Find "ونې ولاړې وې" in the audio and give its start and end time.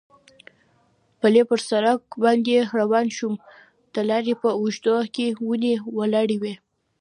5.47-6.53